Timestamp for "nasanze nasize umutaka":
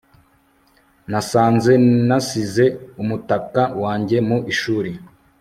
1.11-3.61